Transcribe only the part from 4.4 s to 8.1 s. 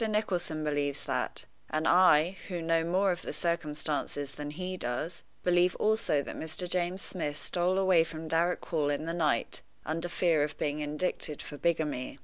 he does, believe also that Mr. James Smith stole away